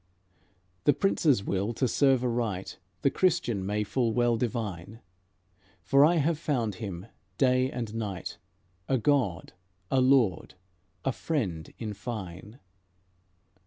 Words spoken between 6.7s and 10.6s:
Him, day and night, A God, a Lord,